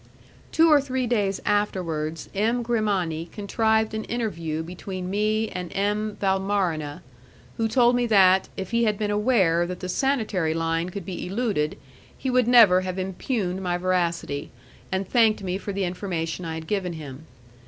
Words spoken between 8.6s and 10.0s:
he had been aware that the